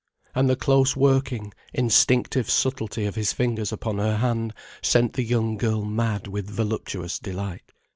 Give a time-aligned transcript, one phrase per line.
[0.33, 5.57] And the close working, instinctive subtlety of his fingers upon her hand sent the young
[5.57, 7.71] girl mad with voluptuous delight.